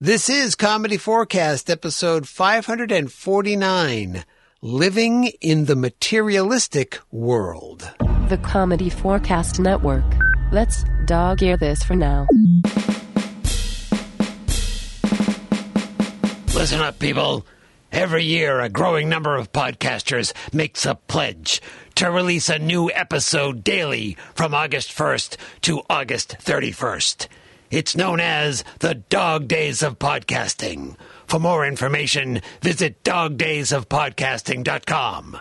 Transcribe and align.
This 0.00 0.30
is 0.30 0.54
Comedy 0.54 0.96
Forecast, 0.96 1.68
episode 1.68 2.28
549 2.28 4.24
Living 4.62 5.24
in 5.40 5.64
the 5.64 5.74
Materialistic 5.74 7.00
World. 7.10 7.90
The 8.28 8.38
Comedy 8.40 8.90
Forecast 8.90 9.58
Network. 9.58 10.04
Let's 10.52 10.84
dog 11.06 11.42
ear 11.42 11.56
this 11.56 11.82
for 11.82 11.96
now. 11.96 12.28
Listen 16.54 16.80
up, 16.80 17.00
people. 17.00 17.44
Every 17.90 18.22
year, 18.22 18.60
a 18.60 18.68
growing 18.68 19.08
number 19.08 19.34
of 19.34 19.50
podcasters 19.50 20.32
makes 20.54 20.86
a 20.86 20.94
pledge 20.94 21.60
to 21.96 22.08
release 22.08 22.48
a 22.48 22.60
new 22.60 22.88
episode 22.92 23.64
daily 23.64 24.16
from 24.36 24.54
August 24.54 24.96
1st 24.96 25.36
to 25.62 25.82
August 25.90 26.36
31st. 26.38 27.26
It's 27.70 27.94
known 27.94 28.18
as 28.18 28.64
the 28.78 28.94
Dog 28.94 29.46
Days 29.46 29.82
of 29.82 29.98
Podcasting. 29.98 30.96
For 31.26 31.38
more 31.38 31.66
information, 31.66 32.40
visit 32.62 33.04
dogdaysofpodcasting.com. 33.04 35.40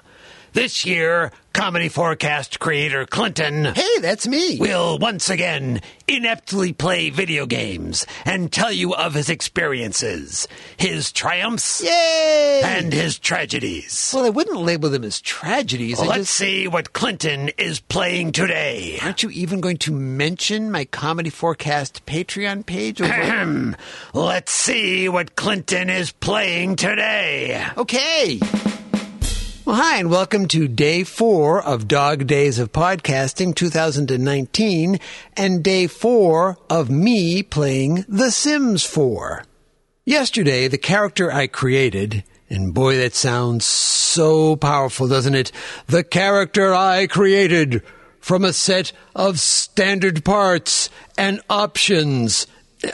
This 0.54 0.86
year, 0.86 1.32
Comedy 1.54 1.88
Forecast 1.90 2.60
creator 2.60 3.06
Clinton 3.06 3.66
Hey, 3.66 4.00
that's 4.00 4.28
me. 4.28 4.58
will 4.60 4.98
once 4.98 5.30
again 5.30 5.82
ineptly 6.08 6.74
play 6.74 7.10
video 7.10 7.46
games 7.46 8.06
and 8.26 8.52
tell 8.52 8.72
you 8.72 8.96
of 8.96 9.14
his 9.14 9.30
experiences, 9.30 10.48
his 10.78 11.12
triumphs, 11.12 11.84
Yay! 11.84 12.62
and 12.64 12.92
his 12.94 13.20
tragedies. 13.20 14.12
well, 14.16 14.26
I 14.26 14.30
wouldn't 14.30 14.60
label 14.60 14.90
them 14.90 15.04
as 15.04 15.22
tragedies. 15.22 16.00
I 16.00 16.06
Let's 16.06 16.20
just, 16.22 16.34
see 16.36 16.68
what 16.68 16.94
Clinton 16.94 17.50
is 17.58 17.80
playing 17.80 18.32
today. 18.32 18.98
aren't 19.04 19.22
you 19.24 19.30
even 19.30 19.62
going 19.62 19.78
to 19.80 19.92
mention 19.92 20.72
my 20.72 20.86
Comedy 20.86 21.30
Forecast 21.30 22.06
Patreon 22.06 22.66
page? 22.66 23.00
Let's 24.14 24.52
see 24.52 25.08
what 25.10 25.36
Clinton 25.36 25.90
is 25.90 26.12
playing 26.14 26.78
today. 26.78 27.64
okay. 27.78 28.40
Well, 29.68 29.76
hi, 29.76 29.98
and 29.98 30.10
welcome 30.10 30.48
to 30.48 30.70
day 30.70 31.04
four 31.04 31.62
of 31.62 31.90
Dog 31.90 32.26
Days 32.26 32.58
of 32.58 32.72
Podcasting 32.72 33.54
2019 33.54 34.98
and 35.36 35.62
day 35.62 35.88
four 35.88 36.58
of 36.70 36.90
me 36.90 37.44
playing 37.44 38.06
The 38.08 38.32
Sims 38.32 38.86
4. 38.86 39.44
Yesterday, 40.06 40.70
the 40.70 40.78
character 40.78 41.30
I 41.30 41.48
created, 41.48 42.24
and 42.50 42.74
boy, 42.74 42.96
that 42.96 43.14
sounds 43.14 43.66
so 43.66 44.56
powerful, 44.56 45.10
doesn't 45.10 45.36
it? 45.36 45.52
The 45.88 46.06
character 46.06 46.74
I 46.74 47.06
created 47.06 47.84
from 48.22 48.46
a 48.46 48.54
set 48.54 48.94
of 49.18 49.38
standard 49.38 50.24
parts 50.24 50.90
and 51.18 51.42
options. 51.50 52.48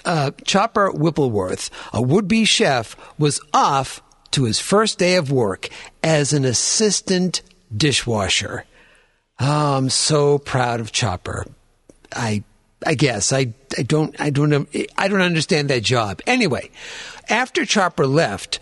Uh, 0.03 0.31
Chopper 0.43 0.89
Whippleworth, 0.89 1.69
a 1.93 2.01
would-be 2.01 2.45
chef, 2.45 2.95
was 3.19 3.39
off 3.53 4.01
to 4.33 4.43
his 4.43 4.59
first 4.59 4.99
day 4.99 5.15
of 5.15 5.31
work 5.31 5.69
as 6.03 6.33
an 6.33 6.45
assistant 6.45 7.41
dishwasher. 7.75 8.65
Oh, 9.39 9.77
I'm 9.77 9.89
so 9.89 10.37
proud 10.37 10.79
of 10.79 10.91
Chopper. 10.91 11.45
I 12.15 12.43
I 12.85 12.95
guess 12.95 13.33
I 13.33 13.53
I 13.77 13.83
don't 13.83 14.15
I 14.19 14.29
don't 14.29 14.67
I 14.97 15.07
don't 15.07 15.21
understand 15.21 15.69
that 15.69 15.83
job. 15.83 16.21
Anyway, 16.27 16.69
after 17.29 17.65
Chopper 17.65 18.05
left, 18.05 18.59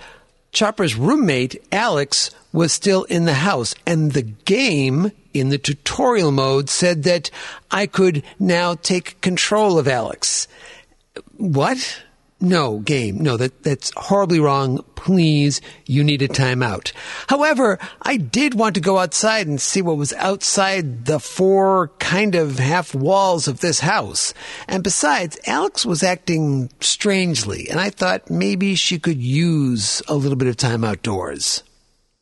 Chopper's 0.51 0.95
roommate 0.95 1.61
Alex 1.71 2.31
was 2.53 2.73
still 2.73 3.03
in 3.03 3.25
the 3.25 3.33
house 3.33 3.75
and 3.85 4.11
the 4.11 4.21
game 4.21 5.11
in 5.33 5.49
the 5.49 5.57
tutorial 5.57 6.31
mode 6.31 6.69
said 6.69 7.03
that 7.03 7.31
I 7.69 7.87
could 7.87 8.23
now 8.39 8.75
take 8.75 9.21
control 9.21 9.79
of 9.79 9.87
Alex. 9.87 10.47
What? 11.37 12.01
No, 12.43 12.79
game. 12.79 13.19
No, 13.19 13.37
that, 13.37 13.61
that's 13.61 13.91
horribly 13.95 14.39
wrong. 14.39 14.83
Please, 14.95 15.61
you 15.85 16.03
need 16.03 16.23
a 16.23 16.27
timeout. 16.27 16.91
However, 17.27 17.77
I 18.01 18.17
did 18.17 18.55
want 18.55 18.73
to 18.75 18.81
go 18.81 18.97
outside 18.97 19.45
and 19.45 19.61
see 19.61 19.83
what 19.83 19.97
was 19.97 20.11
outside 20.13 21.05
the 21.05 21.19
four 21.19 21.89
kind 21.99 22.33
of 22.33 22.57
half 22.57 22.95
walls 22.95 23.47
of 23.47 23.59
this 23.59 23.81
house. 23.81 24.33
And 24.67 24.83
besides, 24.83 25.37
Alex 25.45 25.85
was 25.85 26.01
acting 26.01 26.71
strangely, 26.79 27.69
and 27.69 27.79
I 27.79 27.91
thought 27.91 28.31
maybe 28.31 28.73
she 28.73 28.97
could 28.97 29.21
use 29.21 30.01
a 30.07 30.15
little 30.15 30.37
bit 30.37 30.47
of 30.47 30.57
time 30.57 30.83
outdoors. 30.83 31.61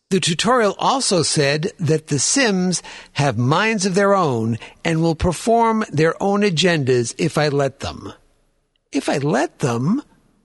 The 0.10 0.20
tutorial 0.20 0.76
also 0.80 1.22
said 1.22 1.72
that 1.80 2.08
the 2.08 2.20
Sims 2.20 2.84
have 3.14 3.38
minds 3.38 3.86
of 3.86 3.96
their 3.96 4.14
own 4.14 4.58
and 4.84 5.02
will 5.02 5.16
perform 5.16 5.86
their 5.92 6.22
own 6.22 6.42
agendas 6.42 7.16
if 7.18 7.38
I 7.38 7.48
let 7.48 7.80
them. 7.80 8.12
If 8.92 9.08
I 9.08 9.20
let 9.20 9.60
them, 9.60 10.02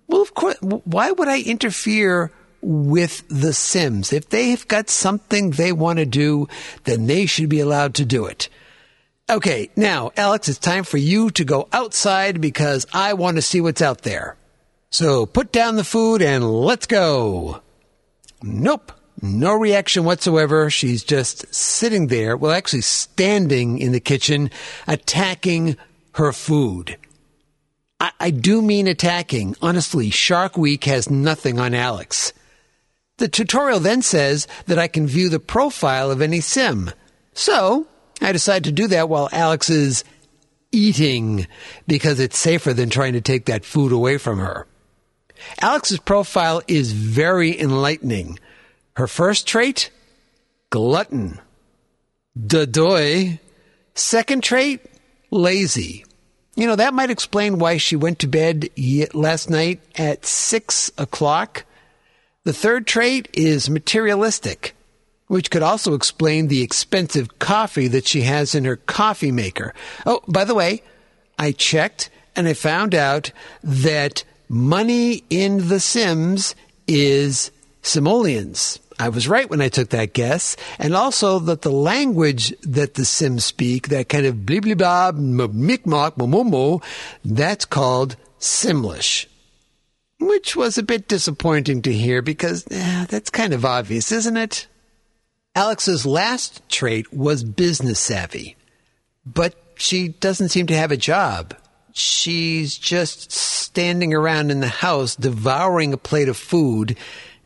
well, 0.09 0.23
of 0.23 0.35
course, 0.35 0.57
why 0.61 1.11
would 1.11 1.29
I 1.29 1.41
interfere 1.41 2.31
with 2.61 3.23
the 3.29 3.53
Sims? 3.53 4.13
If 4.13 4.29
they've 4.29 4.67
got 4.69 4.91
something 4.91 5.51
they 5.51 5.73
want 5.73 5.99
to 5.99 6.07
do, 6.07 6.49
then 6.85 7.07
they 7.07 7.27
should 7.27 7.49
be 7.49 7.61
allowed 7.61 7.95
to 7.95 8.05
do 8.05 8.27
it. 8.27 8.49
Okay, 9.31 9.71
now, 9.75 10.13
Alex, 10.17 10.49
it's 10.49 10.59
time 10.59 10.85
for 10.85 10.99
you 10.99 11.31
to 11.31 11.45
go 11.45 11.69
outside 11.73 12.41
because 12.41 12.87
I 12.93 13.15
want 13.15 13.37
to 13.37 13.43
see 13.43 13.61
what's 13.61 13.81
out 13.81 14.03
there. 14.03 14.37
So 14.91 15.25
put 15.25 15.51
down 15.51 15.77
the 15.77 15.85
food 15.85 16.21
and 16.21 16.49
let's 16.49 16.87
go. 16.87 17.63
Nope. 18.43 18.93
No 19.23 19.55
reaction 19.55 20.05
whatsoever. 20.05 20.69
She's 20.69 21.03
just 21.03 21.53
sitting 21.55 22.09
there, 22.09 22.37
well, 22.37 22.53
actually 22.53 22.83
standing 22.83 23.79
in 23.79 23.93
the 23.93 24.01
kitchen, 24.01 24.51
attacking 24.87 25.79
her 26.13 26.31
food. 26.31 26.99
I, 28.01 28.13
I 28.21 28.31
do 28.31 28.63
mean 28.63 28.87
attacking. 28.87 29.57
Honestly, 29.63 30.11
Shark 30.11 30.57
Week 30.57 30.85
has 30.85 31.11
nothing 31.11 31.59
on 31.59 31.75
Alex. 31.75 32.33
The 33.19 33.29
tutorial 33.29 33.81
then 33.81 34.03
says 34.03 34.49
that 34.67 34.79
I 34.79 34.89
can 34.89 35.07
view 35.07 35.29
the 35.29 35.41
profile 35.41 36.11
of 36.11 36.21
any 36.21 36.41
sim. 36.41 36.91
So, 37.33 37.87
I 38.21 38.33
decide 38.33 38.65
to 38.65 38.73
do 38.73 38.89
that 38.89 39.09
while 39.09 39.29
Alex 39.33 39.71
is 39.71 40.05
eating 40.73 41.47
because 41.87 42.19
it's 42.19 42.37
safer 42.37 42.73
than 42.73 42.91
trying 42.91 43.13
to 43.13 43.21
take 43.21 43.47
that 43.47 43.65
food 43.65 43.93
away 43.93 44.19
from 44.19 44.39
her. 44.39 44.67
Alex's 45.61 46.01
profile 46.01 46.63
is 46.67 46.93
very 46.93 47.59
enlightening. 47.59 48.39
Her 48.97 49.07
first 49.07 49.47
trait? 49.47 49.91
Glutton. 50.71 51.41
Dadoy. 52.39 53.39
Second 53.95 54.43
trait? 54.43 54.81
Lazy. 55.31 56.05
You 56.57 56.67
know, 56.69 56.77
that 56.77 56.95
might 56.95 57.11
explain 57.11 57.59
why 57.59 57.79
she 57.79 57.97
went 57.97 58.21
to 58.21 58.29
bed 58.29 58.69
last 59.13 59.51
night 59.51 59.81
at 59.97 60.25
six 60.25 60.91
o'clock. 60.97 61.65
The 62.45 62.53
third 62.53 62.87
trait 62.87 63.29
is 63.33 63.69
materialistic, 63.69 64.77
which 65.27 65.51
could 65.51 65.63
also 65.63 65.95
explain 65.95 66.47
the 66.47 66.63
expensive 66.63 67.39
coffee 67.41 67.89
that 67.89 68.07
she 68.07 68.23
has 68.23 68.55
in 68.55 68.65
her 68.67 68.77
coffee 68.77 69.33
maker. 69.33 69.75
Oh, 70.07 70.21
by 70.29 70.45
the 70.45 70.55
way, 70.55 70.83
I 71.39 71.53
checked 71.53 72.11
and 72.37 72.47
I 72.47 72.55
found 72.55 72.95
out 72.95 73.33
that 73.63 74.23
money 74.49 75.25
in 75.31 75.69
The 75.69 75.81
Sims 75.81 76.55
is 76.87 77.51
simoleons. 77.83 78.79
I 78.99 79.09
was 79.09 79.29
right 79.29 79.49
when 79.49 79.61
I 79.61 79.69
took 79.69 79.91
that 79.91 80.13
guess, 80.13 80.57
and 80.79 80.95
also 80.95 81.39
that 81.41 81.63
the 81.63 81.73
language 81.73 82.55
that 82.63 82.95
the 82.95 83.05
Sims 83.05 83.45
speak, 83.45 83.89
that 83.89 84.09
kind 84.09 84.27
of 84.27 84.47
blah 84.47 84.61
blah 84.61 84.75
blah, 84.75 85.13
micmac, 85.13 86.15
momomo, 86.15 86.83
that's 87.25 87.65
called 87.65 88.17
Simlish. 88.39 89.27
Which 90.21 90.55
was 90.55 90.79
a 90.79 90.83
bit 90.83 91.09
disappointing 91.09 91.83
to 91.83 91.93
hear 91.93 92.23
because 92.23 92.65
eh, 92.71 93.07
that's 93.09 93.31
kind 93.31 93.53
of 93.53 93.65
obvious, 93.65 94.13
isn't 94.13 94.37
it? 94.37 94.69
Alex's 95.57 96.07
last 96.07 96.69
trait 96.69 97.13
was 97.13 97.45
business 97.45 97.99
savvy, 97.99 98.57
but 99.27 99.55
she 99.77 100.09
doesn't 100.09 100.49
seem 100.49 100.67
to 100.69 100.77
have 100.77 100.93
a 100.93 100.97
job. 100.97 101.55
She's 101.93 102.77
just 102.77 103.31
standing 103.31 104.15
around 104.15 104.51
in 104.51 104.61
the 104.61 104.69
house 104.69 105.15
devouring 105.15 105.93
a 105.93 105.97
plate 105.97 106.29
of 106.29 106.37
food 106.37 106.97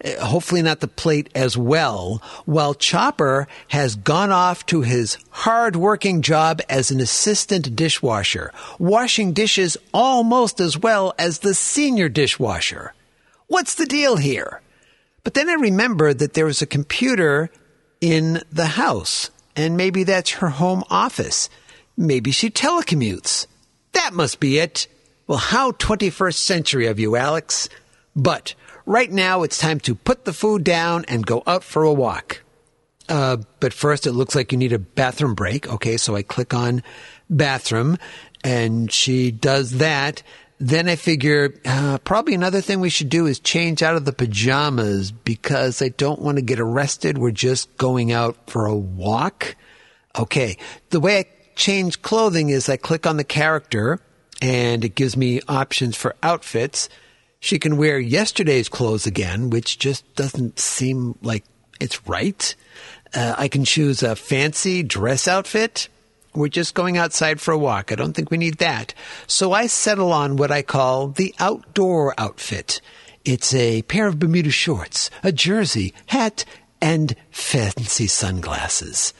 Uh, 0.04 0.24
hopefully 0.24 0.62
not 0.62 0.80
the 0.80 0.88
plate 0.88 1.28
as 1.34 1.56
well, 1.56 2.22
while 2.44 2.74
Chopper 2.74 3.48
has 3.68 3.96
gone 3.96 4.30
off 4.30 4.64
to 4.66 4.82
his 4.82 5.18
hard-working 5.30 6.22
job 6.22 6.60
as 6.68 6.90
an 6.90 7.00
assistant 7.00 7.74
dishwasher, 7.74 8.52
washing 8.78 9.32
dishes 9.32 9.76
almost 9.92 10.60
as 10.60 10.78
well 10.78 11.14
as 11.18 11.40
the 11.40 11.54
senior 11.54 12.08
dishwasher. 12.08 12.94
What's 13.48 13.74
the 13.74 13.86
deal 13.86 14.16
here? 14.16 14.60
But 15.24 15.34
then 15.34 15.50
I 15.50 15.54
remembered 15.54 16.20
that 16.20 16.34
there 16.34 16.46
was 16.46 16.62
a 16.62 16.66
computer 16.66 17.50
in 18.00 18.42
the 18.52 18.66
house, 18.66 19.30
and 19.56 19.76
maybe 19.76 20.04
that's 20.04 20.30
her 20.32 20.50
home 20.50 20.84
office. 20.90 21.50
Maybe 21.96 22.30
she 22.30 22.50
telecommutes. 22.50 23.46
That 23.92 24.14
must 24.14 24.38
be 24.38 24.58
it. 24.58 24.86
Well, 25.26 25.38
how 25.38 25.72
21st 25.72 26.34
century 26.34 26.86
of 26.86 27.00
you, 27.00 27.16
Alex. 27.16 27.68
But 28.14 28.54
right 28.88 29.12
now 29.12 29.42
it's 29.42 29.58
time 29.58 29.78
to 29.80 29.94
put 29.94 30.24
the 30.24 30.32
food 30.32 30.64
down 30.64 31.04
and 31.08 31.26
go 31.26 31.42
out 31.46 31.62
for 31.62 31.82
a 31.82 31.92
walk. 31.92 32.42
Uh, 33.08 33.36
but 33.60 33.72
first 33.72 34.06
it 34.06 34.12
looks 34.12 34.34
like 34.34 34.50
you 34.50 34.58
need 34.58 34.72
a 34.72 34.78
bathroom 34.78 35.34
break. 35.34 35.68
Okay, 35.68 35.96
so 35.96 36.16
I 36.16 36.22
click 36.22 36.54
on 36.54 36.82
bathroom 37.30 37.98
and 38.42 38.90
she 38.90 39.30
does 39.30 39.72
that. 39.72 40.22
then 40.58 40.88
I 40.88 40.96
figure 40.96 41.54
uh, 41.64 41.98
probably 41.98 42.34
another 42.34 42.60
thing 42.60 42.80
we 42.80 42.90
should 42.90 43.08
do 43.08 43.26
is 43.26 43.38
change 43.38 43.82
out 43.82 43.94
of 43.94 44.04
the 44.04 44.12
pajamas 44.12 45.12
because 45.12 45.80
I 45.80 45.90
don't 45.90 46.20
want 46.20 46.36
to 46.38 46.42
get 46.42 46.58
arrested. 46.58 47.16
We're 47.16 47.30
just 47.30 47.76
going 47.76 48.10
out 48.10 48.50
for 48.50 48.66
a 48.66 48.74
walk. 48.74 49.54
Okay. 50.18 50.56
The 50.90 50.98
way 50.98 51.18
I 51.18 51.26
change 51.54 52.02
clothing 52.02 52.48
is 52.48 52.68
I 52.68 52.76
click 52.76 53.06
on 53.06 53.18
the 53.18 53.24
character 53.24 54.00
and 54.42 54.84
it 54.84 54.94
gives 54.94 55.16
me 55.16 55.40
options 55.46 55.96
for 55.96 56.16
outfits. 56.22 56.88
She 57.40 57.58
can 57.58 57.76
wear 57.76 57.98
yesterday's 57.98 58.68
clothes 58.68 59.06
again, 59.06 59.50
which 59.50 59.78
just 59.78 60.12
doesn't 60.14 60.58
seem 60.58 61.16
like 61.22 61.44
it's 61.80 62.06
right. 62.06 62.54
Uh, 63.14 63.34
I 63.38 63.48
can 63.48 63.64
choose 63.64 64.02
a 64.02 64.16
fancy 64.16 64.82
dress 64.82 65.28
outfit. 65.28 65.88
We're 66.34 66.48
just 66.48 66.74
going 66.74 66.98
outside 66.98 67.40
for 67.40 67.52
a 67.52 67.58
walk. 67.58 67.90
I 67.90 67.94
don't 67.94 68.12
think 68.12 68.30
we 68.30 68.36
need 68.36 68.58
that. 68.58 68.92
So 69.26 69.52
I 69.52 69.66
settle 69.66 70.12
on 70.12 70.36
what 70.36 70.50
I 70.50 70.62
call 70.62 71.08
the 71.08 71.34
outdoor 71.38 72.14
outfit. 72.18 72.80
It's 73.24 73.54
a 73.54 73.82
pair 73.82 74.06
of 74.06 74.18
Bermuda 74.18 74.50
shorts, 74.50 75.10
a 75.22 75.32
jersey, 75.32 75.94
hat, 76.06 76.44
and 76.80 77.14
fancy 77.30 78.06
sunglasses. 78.06 79.12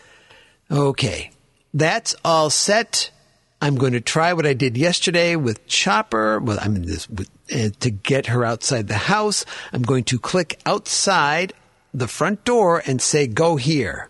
Okay, 0.71 1.31
that's 1.73 2.15
all 2.25 2.51
set. 2.51 3.11
I'm 3.61 3.77
going 3.77 3.93
to 3.93 4.01
try 4.01 4.33
what 4.33 4.47
I 4.47 4.55
did 4.55 4.77
yesterday 4.77 5.35
with 5.35 5.67
Chopper. 5.67 6.39
Well, 6.39 6.59
I 6.61 6.69
mean, 6.69 6.87
this, 6.87 7.09
with, 7.11 7.29
uh, 7.53 7.71
to 7.81 7.91
get 7.91 8.27
her 8.27 8.45
outside 8.45 8.89
the 8.89 8.95
house. 8.95 9.45
I'm 9.73 9.83
going 9.83 10.05
to 10.05 10.19
click 10.19 10.61
outside 10.65 11.53
the 11.93 12.09
front 12.09 12.45
door 12.45 12.83
and 12.87 13.03
say, 13.03 13.27
go 13.27 13.57
here. 13.57 14.09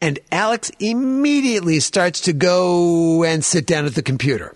And 0.00 0.18
Alex 0.30 0.70
immediately 0.78 1.80
starts 1.80 2.22
to 2.22 2.32
go 2.32 3.24
and 3.24 3.44
sit 3.44 3.66
down 3.66 3.84
at 3.84 3.94
the 3.94 4.02
computer. 4.02 4.54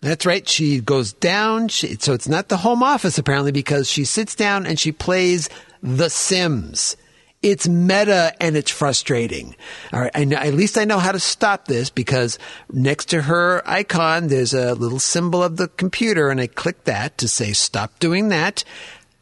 That's 0.00 0.26
right. 0.26 0.46
She 0.48 0.80
goes 0.80 1.12
down. 1.12 1.68
She, 1.68 1.94
so 1.96 2.12
it's 2.12 2.28
not 2.28 2.48
the 2.48 2.56
home 2.58 2.82
office 2.82 3.18
apparently 3.18 3.52
because 3.52 3.88
she 3.88 4.04
sits 4.04 4.34
down 4.34 4.66
and 4.66 4.78
she 4.78 4.92
plays 4.92 5.48
The 5.82 6.10
Sims. 6.10 6.96
It's 7.42 7.66
meta 7.66 8.34
and 8.38 8.54
it's 8.54 8.70
frustrating. 8.70 9.56
All 9.94 10.00
right. 10.00 10.10
I 10.14 10.24
know, 10.24 10.36
at 10.36 10.52
least 10.52 10.76
I 10.76 10.84
know 10.84 10.98
how 10.98 11.12
to 11.12 11.20
stop 11.20 11.66
this 11.66 11.88
because 11.88 12.38
next 12.70 13.06
to 13.06 13.22
her 13.22 13.62
icon, 13.64 14.28
there's 14.28 14.52
a 14.52 14.74
little 14.74 14.98
symbol 14.98 15.42
of 15.42 15.56
the 15.56 15.68
computer 15.68 16.28
and 16.28 16.38
I 16.38 16.48
click 16.48 16.84
that 16.84 17.16
to 17.18 17.28
say 17.28 17.52
stop 17.54 17.98
doing 17.98 18.28
that. 18.28 18.64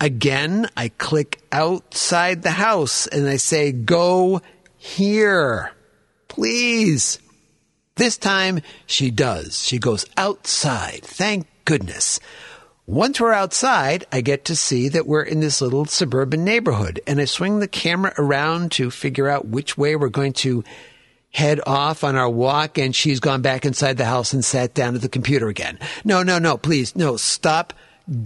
Again, 0.00 0.69
I 0.76 0.88
click 0.88 1.41
outside 1.53 2.43
the 2.43 2.50
house 2.50 3.06
and 3.06 3.29
I 3.29 3.37
say 3.37 3.70
go 3.70 4.43
here. 4.76 5.73
Please. 6.26 7.20
This 7.94 8.17
time 8.17 8.61
she 8.87 9.11
does. 9.12 9.65
She 9.65 9.79
goes 9.79 10.06
outside. 10.17 11.05
Thank 11.05 11.47
goodness. 11.65 12.19
Once 12.88 13.20
we're 13.20 13.35
outside, 13.35 14.06
I 14.11 14.23
get 14.23 14.46
to 14.46 14.56
see 14.56 14.88
that 14.88 15.06
we're 15.06 15.23
in 15.23 15.40
this 15.40 15.61
little 15.61 15.85
suburban 15.85 16.43
neighborhood 16.43 17.02
and 17.06 17.20
I 17.20 17.26
swing 17.26 17.58
the 17.58 17.69
camera 17.69 18.14
around 18.17 18.73
to 18.73 18.90
figure 18.90 19.29
out 19.29 19.46
which 19.46 19.76
way 19.76 19.94
we're 19.94 20.08
going 20.08 20.32
to 20.32 20.64
head 21.31 21.61
off 21.67 22.02
on 22.02 22.17
our 22.17 22.31
walk 22.31 22.79
and 22.79 22.96
she's 22.96 23.20
gone 23.20 23.43
back 23.43 23.67
inside 23.67 23.99
the 23.99 24.06
house 24.06 24.32
and 24.32 24.43
sat 24.43 24.73
down 24.73 24.94
at 24.94 25.02
the 25.02 25.11
computer 25.11 25.49
again. 25.49 25.79
No, 26.02 26.23
no, 26.23 26.38
no, 26.38 26.56
please, 26.56 26.96
no, 26.96 27.19
stop 27.19 27.75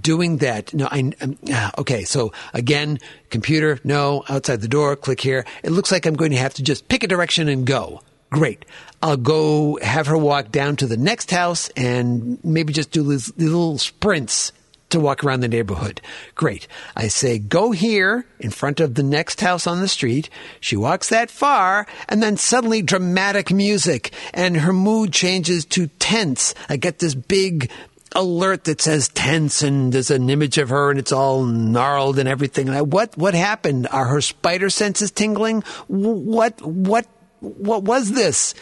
doing 0.00 0.36
that. 0.36 0.72
No, 0.72 0.86
I, 0.88 1.12
um, 1.20 1.36
okay. 1.78 2.04
So 2.04 2.32
again, 2.54 3.00
computer, 3.30 3.80
no, 3.82 4.22
outside 4.28 4.60
the 4.60 4.68
door, 4.68 4.94
click 4.94 5.20
here. 5.20 5.44
It 5.64 5.72
looks 5.72 5.90
like 5.90 6.06
I'm 6.06 6.14
going 6.14 6.30
to 6.30 6.38
have 6.38 6.54
to 6.54 6.62
just 6.62 6.86
pick 6.86 7.02
a 7.02 7.08
direction 7.08 7.48
and 7.48 7.66
go. 7.66 8.00
Great. 8.30 8.64
I'll 9.02 9.16
go 9.16 9.78
have 9.82 10.06
her 10.06 10.16
walk 10.16 10.52
down 10.52 10.76
to 10.76 10.86
the 10.86 10.96
next 10.96 11.32
house 11.32 11.68
and 11.70 12.42
maybe 12.44 12.72
just 12.72 12.92
do 12.92 13.02
these 13.02 13.36
little 13.36 13.76
sprints 13.78 14.52
to 14.90 15.00
walk 15.00 15.24
around 15.24 15.40
the 15.40 15.48
neighborhood. 15.48 16.00
Great. 16.36 16.68
I 16.94 17.08
say, 17.08 17.38
go 17.38 17.72
here 17.72 18.26
in 18.38 18.50
front 18.50 18.78
of 18.78 18.94
the 18.94 19.02
next 19.02 19.40
house 19.40 19.66
on 19.66 19.80
the 19.80 19.88
street. 19.88 20.30
She 20.60 20.76
walks 20.76 21.08
that 21.08 21.30
far 21.30 21.86
and 22.08 22.22
then 22.22 22.36
suddenly 22.36 22.80
dramatic 22.80 23.50
music 23.50 24.12
and 24.32 24.58
her 24.58 24.72
mood 24.72 25.12
changes 25.12 25.64
to 25.66 25.88
tense. 25.98 26.54
I 26.68 26.76
get 26.76 27.00
this 27.00 27.14
big 27.14 27.70
alert 28.14 28.64
that 28.64 28.82
says 28.82 29.08
tense 29.08 29.62
and 29.62 29.92
there's 29.92 30.10
an 30.10 30.28
image 30.30 30.58
of 30.58 30.68
her 30.68 30.90
and 30.90 30.98
it's 30.98 31.12
all 31.12 31.44
gnarled 31.44 32.18
and 32.18 32.28
everything. 32.28 32.68
And 32.68 32.76
I, 32.76 32.82
what, 32.82 33.16
what 33.16 33.34
happened? 33.34 33.88
Are 33.90 34.06
her 34.06 34.20
spider 34.20 34.70
senses 34.70 35.10
tingling? 35.10 35.62
What, 35.88 36.60
what, 36.62 37.06
what 37.40 37.82
was 37.82 38.12
this? 38.12 38.54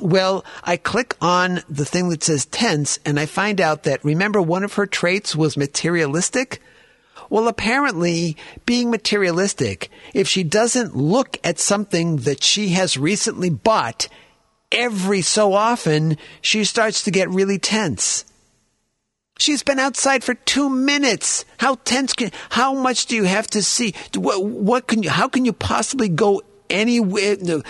Well, 0.00 0.44
I 0.64 0.76
click 0.76 1.16
on 1.20 1.60
the 1.68 1.84
thing 1.84 2.08
that 2.08 2.24
says 2.24 2.46
tense 2.46 2.98
and 3.04 3.18
I 3.18 3.26
find 3.26 3.60
out 3.60 3.84
that 3.84 4.04
remember 4.04 4.42
one 4.42 4.64
of 4.64 4.74
her 4.74 4.86
traits 4.86 5.36
was 5.36 5.56
materialistic? 5.56 6.60
Well, 7.30 7.48
apparently, 7.48 8.36
being 8.66 8.90
materialistic, 8.90 9.90
if 10.12 10.28
she 10.28 10.42
doesn't 10.42 10.96
look 10.96 11.38
at 11.44 11.58
something 11.58 12.18
that 12.18 12.42
she 12.42 12.70
has 12.70 12.98
recently 12.98 13.50
bought, 13.50 14.08
every 14.70 15.22
so 15.22 15.52
often, 15.52 16.18
she 16.40 16.64
starts 16.64 17.04
to 17.04 17.10
get 17.10 17.30
really 17.30 17.58
tense. 17.58 18.24
She's 19.38 19.62
been 19.62 19.78
outside 19.78 20.22
for 20.22 20.34
two 20.34 20.68
minutes. 20.68 21.44
How 21.58 21.76
tense 21.84 22.12
can, 22.12 22.30
how 22.50 22.74
much 22.74 23.06
do 23.06 23.16
you 23.16 23.24
have 23.24 23.46
to 23.48 23.62
see? 23.62 23.94
What, 24.14 24.44
what 24.44 24.86
can 24.86 25.02
you, 25.02 25.10
how 25.10 25.28
can 25.28 25.44
you 25.44 25.52
possibly 25.52 26.08
go 26.08 26.42
anywhere? 26.68 27.36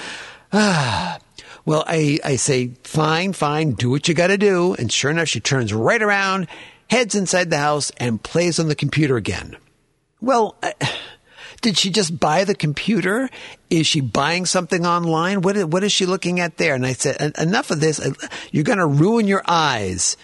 Ah. 0.57 1.19
Well, 1.67 1.85
I, 1.87 2.19
I 2.25 2.37
say, 2.37 2.73
fine, 2.85 3.33
fine, 3.33 3.73
do 3.73 3.91
what 3.91 4.07
you 4.09 4.15
gotta 4.15 4.37
do. 4.39 4.75
And 4.75 4.93
sure 4.93 5.11
enough, 5.11 5.29
she 5.29 5.41
turns 5.41 5.73
right 5.73 6.03
around, 6.03 6.47
heads 6.91 7.15
inside 7.15 7.51
the 7.51 7.59
house, 7.59 7.91
and 7.97 8.23
plays 8.23 8.59
on 8.59 8.69
the 8.69 8.75
computer 8.75 9.17
again. 9.17 9.57
Well, 10.21 10.57
uh, 10.63 10.73
did 11.63 11.79
she 11.79 11.91
just 11.91 12.21
buy 12.21 12.45
the 12.45 12.55
computer? 12.55 13.31
Is 13.71 13.87
she 13.87 14.01
buying 14.01 14.45
something 14.45 14.85
online? 14.85 15.41
What 15.41 15.57
is, 15.57 15.65
what 15.65 15.85
is 15.85 15.93
she 15.93 16.05
looking 16.05 16.39
at 16.41 16.59
there? 16.59 16.75
And 16.75 16.85
I 16.85 16.93
said, 16.93 17.33
enough 17.39 17.71
of 17.71 17.81
this. 17.81 17.99
You're 18.53 18.65
going 18.65 18.79
to 18.79 18.87
ruin 18.87 19.27
your 19.27 19.43
eyes. 19.47 20.19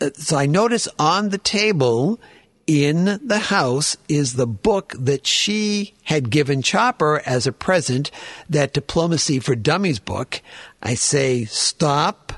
Uh, 0.00 0.10
so 0.14 0.36
I 0.36 0.46
notice 0.46 0.88
on 0.98 1.28
the 1.28 1.38
table 1.38 2.18
in 2.66 3.20
the 3.22 3.38
house 3.38 3.96
is 4.08 4.34
the 4.34 4.46
book 4.46 4.94
that 4.98 5.26
she 5.26 5.94
had 6.04 6.30
given 6.30 6.62
Chopper 6.62 7.22
as 7.24 7.46
a 7.46 7.52
present, 7.52 8.10
that 8.48 8.72
Diplomacy 8.72 9.38
for 9.38 9.54
Dummies 9.54 9.98
book. 9.98 10.42
I 10.82 10.94
say, 10.94 11.44
stop 11.44 12.32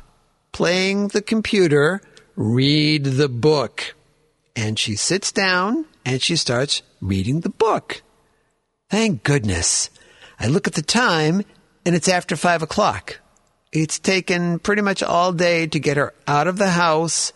playing 0.52 1.08
the 1.08 1.22
computer, 1.22 2.02
read 2.36 3.04
the 3.04 3.28
book. 3.28 3.94
And 4.54 4.78
she 4.78 4.96
sits 4.96 5.32
down 5.32 5.86
and 6.04 6.20
she 6.20 6.36
starts 6.36 6.82
reading 7.00 7.40
the 7.40 7.48
book. 7.48 8.02
Thank 8.90 9.22
goodness. 9.22 9.88
I 10.40 10.48
look 10.48 10.66
at 10.66 10.74
the 10.74 10.82
time 10.82 11.42
and 11.86 11.94
it's 11.94 12.08
after 12.08 12.36
five 12.36 12.62
o'clock. 12.62 13.20
It's 13.72 13.98
taken 13.98 14.58
pretty 14.58 14.82
much 14.82 15.02
all 15.02 15.32
day 15.32 15.66
to 15.68 15.78
get 15.78 15.96
her 15.96 16.12
out 16.26 16.48
of 16.48 16.58
the 16.58 16.70
house 16.70 17.32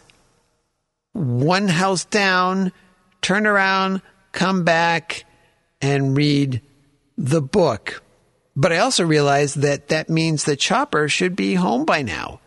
one 1.12 1.69
house 1.69 2.05
down, 2.05 2.73
turn 3.23 3.47
around, 3.47 4.02
come 4.33 4.64
back, 4.64 5.25
and 5.81 6.17
read 6.17 6.61
the 7.17 7.41
book. 7.41 8.02
But 8.55 8.73
I 8.73 8.79
also 8.79 9.05
realize 9.05 9.55
that 9.55 9.88
that 9.88 10.11
means 10.11 10.45
that 10.45 10.59
Chopper 10.59 11.09
should 11.09 11.35
be 11.35 11.55
home 11.55 11.85
by 11.85 12.02
now. 12.02 12.41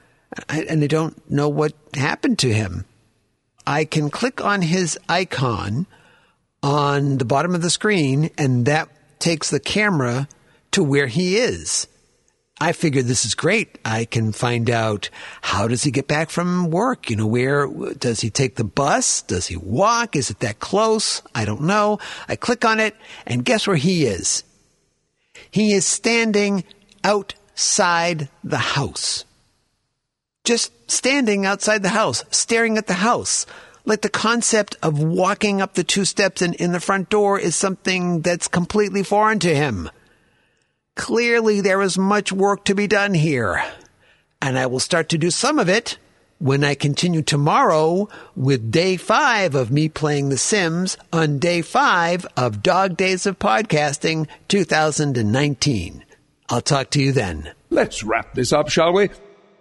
And 0.50 0.84
I 0.84 0.88
don't 0.88 1.30
know 1.32 1.50
what 1.50 1.74
happened 1.94 2.40
to 2.40 2.54
him. 2.54 2.86
I 3.66 3.86
can 3.86 4.10
click 4.10 4.44
on 4.44 4.62
his 4.62 5.00
icon 5.10 5.88
on 6.62 7.18
the 7.18 7.26
bottom 7.26 7.56
of 7.56 7.62
the 7.62 7.70
screen, 7.70 8.30
and 8.38 8.66
that 8.66 8.90
takes 9.20 9.50
the 9.50 9.60
camera 9.60 10.28
to 10.72 10.84
where 10.84 11.08
he 11.08 11.38
is. 11.38 11.88
I 12.60 12.72
figured 12.72 13.06
this 13.06 13.26
is 13.26 13.36
great. 13.36 13.80
I 13.84 14.06
can 14.06 14.32
find 14.32 14.70
out 14.70 15.10
how 15.42 15.68
does 15.68 15.84
he 15.84 15.92
get 15.92 16.08
back 16.08 16.30
from 16.30 16.72
work? 16.72 17.10
You 17.10 17.18
know, 17.18 17.28
where 17.28 17.68
does 17.68 18.22
he 18.22 18.30
take 18.30 18.56
the 18.56 18.64
bus? 18.64 19.22
Does 19.24 19.48
he 19.48 19.58
walk? 19.58 20.16
Is 20.16 20.30
it 20.30 20.40
that 20.40 20.60
close? 20.60 21.22
I 21.34 21.44
don't 21.44 21.64
know. 21.64 22.00
I 22.30 22.38
click 22.38 22.64
on 22.64 22.80
it 22.80 22.96
and 23.26 23.44
guess 23.44 23.68
where 23.68 23.76
he 23.76 24.06
is? 24.06 24.44
He 25.52 25.74
is 25.74 25.86
standing 25.86 26.64
outside 27.04 28.30
the 28.42 28.58
house. 28.58 29.26
Just 30.46 30.72
standing 30.90 31.46
outside 31.46 31.84
the 31.84 31.90
house, 31.90 32.24
staring 32.32 32.78
at 32.78 32.88
the 32.88 32.94
house. 32.94 33.46
Like 33.84 34.02
the 34.02 34.10
concept 34.10 34.78
of 34.82 35.04
walking 35.04 35.62
up 35.62 35.74
the 35.74 35.84
two 35.84 36.06
steps 36.06 36.42
and 36.42 36.56
in 36.56 36.72
the 36.72 36.80
front 36.80 37.10
door 37.10 37.38
is 37.38 37.56
something 37.56 38.22
that's 38.22 38.48
completely 38.48 39.04
foreign 39.04 39.40
to 39.40 39.54
him. 39.54 39.90
Clearly, 40.96 41.62
there 41.62 41.82
is 41.82 41.98
much 41.98 42.32
work 42.32 42.64
to 42.66 42.76
be 42.76 42.88
done 42.88 43.14
here. 43.14 43.64
And 44.42 44.58
I 44.58 44.66
will 44.66 44.80
start 44.80 45.10
to 45.10 45.18
do 45.18 45.30
some 45.30 45.60
of 45.60 45.70
it 45.70 45.98
when 46.40 46.64
I 46.64 46.76
continue 46.76 47.22
tomorrow 47.22 48.08
with 48.36 48.72
day 48.72 48.98
five 48.98 49.56
of 49.56 49.72
me 49.72 49.90
playing 49.90 50.30
The 50.30 50.38
Sims 50.38 50.98
on 51.12 51.40
day 51.40 51.62
five 51.62 52.26
of 52.38 52.64
Dog 52.64 52.96
Days 52.98 53.26
of 53.26 53.40
Podcasting 53.40 54.28
2019. 54.48 56.06
I'll 56.50 56.62
talk 56.62 56.90
to 56.92 57.02
you 57.02 57.12
then. 57.12 57.52
Let's 57.70 58.04
wrap 58.04 58.34
this 58.34 58.54
up, 58.54 58.70
shall 58.70 58.94
we? 58.94 59.10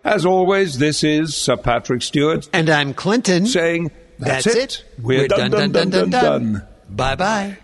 As 0.04 0.26
always, 0.26 0.78
this 0.78 1.02
is 1.02 1.34
Sir 1.36 1.56
Patrick 1.56 2.02
Stewart. 2.02 2.48
And 2.52 2.68
I'm 2.68 2.92
Clinton. 2.92 3.46
Saying 3.46 3.90
That's 4.18 4.44
That's 4.44 4.56
it. 4.56 4.84
it. 4.98 5.02
We're 5.02 5.28
done, 5.28 5.50
done, 5.50 5.72
done, 5.72 5.90
done, 5.90 6.10
done. 6.10 6.66
Bye 6.90 7.16
bye. 7.16 7.58